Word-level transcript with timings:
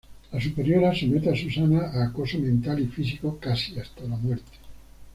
La 0.31 0.39
superiora 0.41 0.91
somete 0.95 1.29
a 1.29 1.35
Susana 1.35 1.91
a 1.91 2.05
acoso 2.05 2.39
mental 2.39 2.79
y 2.79 2.87
físico 2.87 3.37
casi 3.39 3.79
hasta 3.79 4.01
la 4.05 4.17
muerte. 4.17 4.57